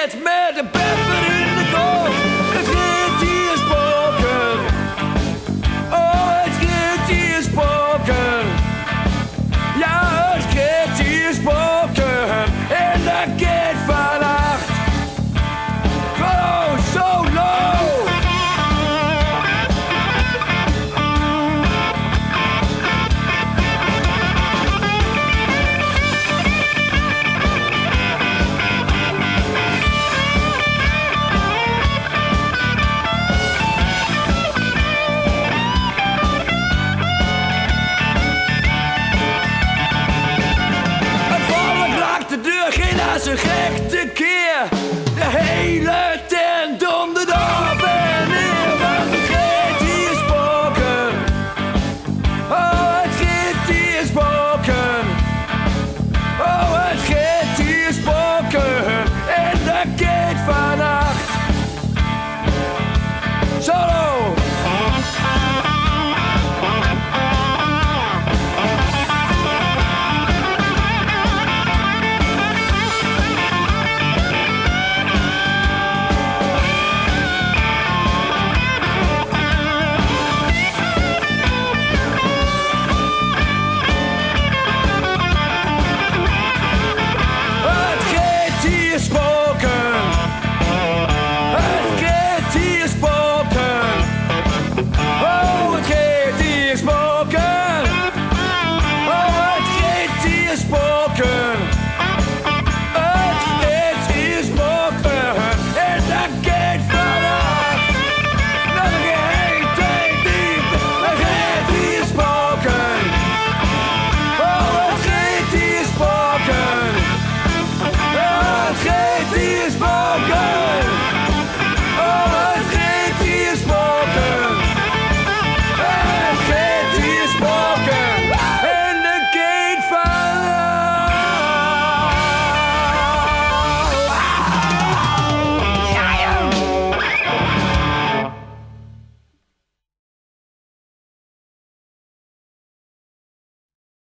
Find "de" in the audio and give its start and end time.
43.28-43.36